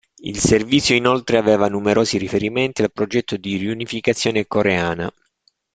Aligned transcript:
Il 0.23 0.39
servizio 0.39 0.95
inoltre 0.95 1.37
aveva 1.37 1.67
numerosi 1.69 2.17
riferimenti 2.17 2.81
al 2.81 2.91
progetto 2.91 3.37
di 3.37 3.57
riunificazione 3.57 4.47
coreana. 4.47 5.13